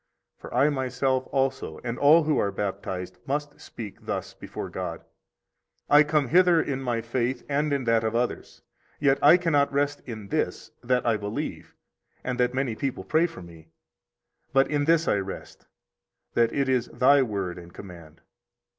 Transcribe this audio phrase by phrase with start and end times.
[0.39, 5.05] For I myself also, and all who are baptized, must speak thus before God:
[5.91, 8.63] I come hither in my faith and in that of others,
[8.99, 11.75] yet I cannot rest in this, that I believe,
[12.23, 13.67] and that many people pray for me;
[14.53, 15.67] but in this I rest,
[16.33, 18.21] that it is Thy Word and command.